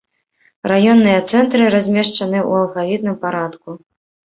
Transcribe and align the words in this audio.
Раённыя 0.71 1.19
цэнтры 1.29 1.63
размешчаныя 1.75 2.43
ў 2.49 2.51
алфавітным 2.67 3.15
парадку. 3.25 3.69